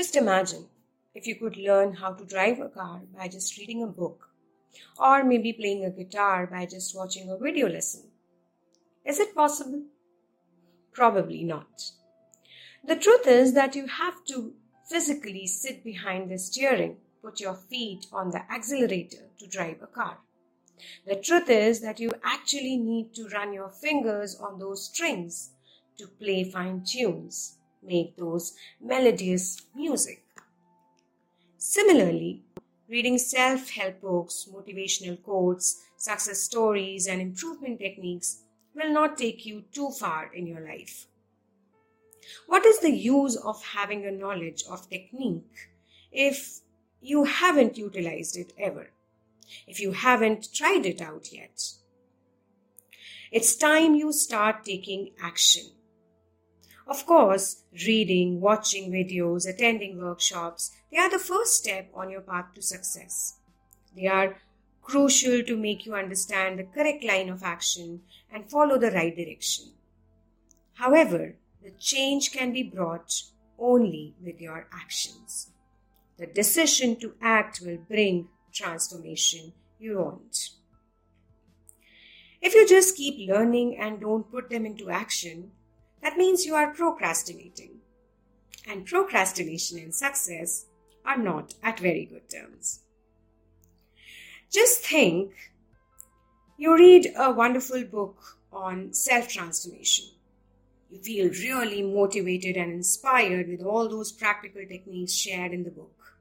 [0.00, 0.64] Just imagine
[1.14, 4.30] if you could learn how to drive a car by just reading a book,
[4.98, 8.04] or maybe playing a guitar by just watching a video lesson.
[9.04, 9.82] Is it possible?
[10.94, 11.82] Probably not.
[12.82, 14.54] The truth is that you have to
[14.88, 20.16] physically sit behind the steering, put your feet on the accelerator to drive a car.
[21.06, 25.50] The truth is that you actually need to run your fingers on those strings
[25.98, 30.22] to play fine tunes, make those melodious music.
[31.58, 32.42] Similarly,
[32.88, 38.42] reading self help books, motivational quotes, success stories, and improvement techniques
[38.74, 41.06] will not take you too far in your life.
[42.46, 45.68] What is the use of having a knowledge of technique
[46.12, 46.60] if
[47.00, 48.90] you haven't utilized it ever?
[49.66, 51.74] If you haven't tried it out yet?
[53.32, 55.64] It's time you start taking action.
[56.90, 62.46] Of course, reading, watching videos, attending workshops, they are the first step on your path
[62.56, 63.38] to success.
[63.94, 64.38] They are
[64.82, 68.00] crucial to make you understand the correct line of action
[68.32, 69.66] and follow the right direction.
[70.74, 73.22] However, the change can be brought
[73.56, 75.52] only with your actions.
[76.18, 80.50] The decision to act will bring transformation you want.
[82.42, 85.52] If you just keep learning and don't put them into action,
[86.02, 87.78] that means you are procrastinating.
[88.66, 90.66] And procrastination and success
[91.04, 92.80] are not at very good terms.
[94.52, 95.32] Just think
[96.58, 100.06] you read a wonderful book on self transformation.
[100.90, 106.18] You feel really motivated and inspired with all those practical techniques shared in the book.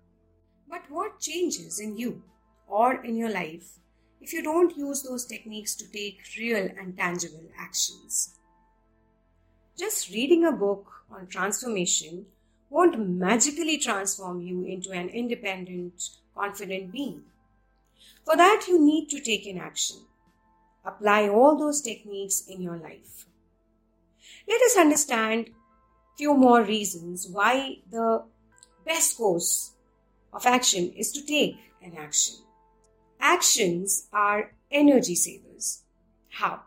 [0.69, 2.21] But what changes in you
[2.67, 3.80] or in your life
[4.21, 8.39] if you don't use those techniques to take real and tangible actions?
[9.80, 12.25] Just reading a book on transformation
[12.69, 17.21] won't magically transform you into an independent, confident being.
[18.25, 19.99] For that, you need to take an action.
[20.83, 23.26] Apply all those techniques in your life.
[24.49, 25.52] Let us understand
[26.17, 28.25] few more reasons why the
[28.86, 29.75] best course
[30.33, 32.36] of action is to take an action.
[33.21, 35.83] Actions are energy savers.
[36.27, 36.64] How?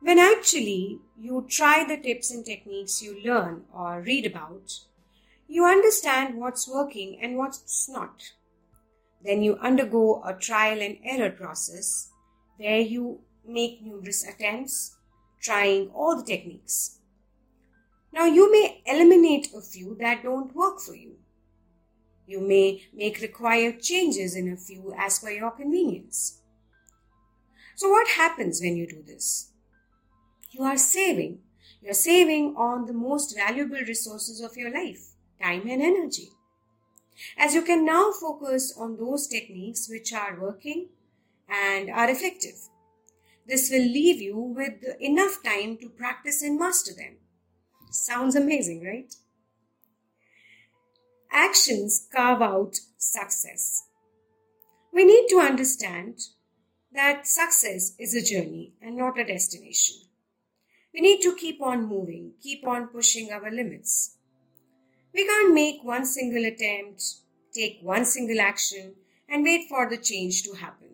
[0.00, 4.80] When actually you try the tips and techniques you learn or read about,
[5.46, 8.32] you understand what's working and what's not.
[9.22, 12.10] Then you undergo a trial and error process
[12.56, 14.96] where you make numerous attempts,
[15.40, 17.00] trying all the techniques.
[18.12, 21.16] Now, you may eliminate a few that don't work for you.
[22.26, 26.40] You may make required changes in a few as per your convenience.
[27.76, 29.50] So, what happens when you do this?
[30.50, 31.40] You are saving.
[31.82, 36.30] You are saving on the most valuable resources of your life time and energy
[37.36, 40.88] as you can now focus on those techniques which are working
[41.48, 42.68] and are effective.
[43.46, 47.16] This will leave you with enough time to practice and master them.
[47.90, 49.12] Sounds amazing, right?
[51.32, 53.84] Actions carve out success.
[54.92, 56.20] We need to understand
[56.92, 59.96] that success is a journey and not a destination.
[60.92, 64.16] We need to keep on moving, keep on pushing our limits.
[65.14, 67.02] We can't make one single attempt,
[67.52, 68.94] take one single action,
[69.28, 70.88] and wait for the change to happen.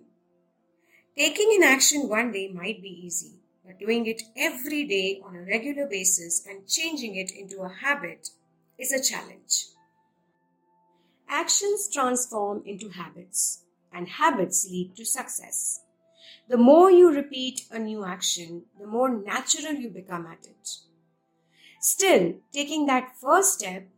[1.16, 3.32] Taking an action one day might be easy,
[3.64, 8.28] but doing it every day on a regular basis and changing it into a habit
[8.78, 9.66] is a challenge.
[11.28, 15.80] Actions transform into habits, and habits lead to success.
[16.48, 20.68] The more you repeat a new action, the more natural you become at it.
[21.80, 23.88] Still, taking that first step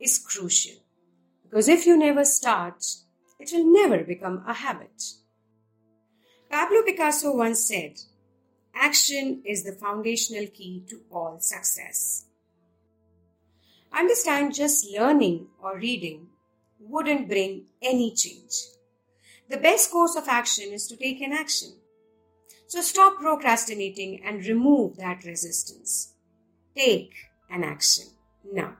[0.00, 0.76] is crucial
[1.42, 2.84] because if you never start,
[3.38, 5.02] it will never become a habit.
[6.50, 8.00] Pablo Picasso once said,
[8.74, 12.26] Action is the foundational key to all success.
[13.92, 16.26] Understand just learning or reading
[16.80, 18.54] wouldn't bring any change.
[19.48, 21.72] The best course of action is to take an action.
[22.66, 26.14] So stop procrastinating and remove that resistance.
[26.76, 27.14] Take
[27.50, 28.06] an action
[28.52, 28.76] now.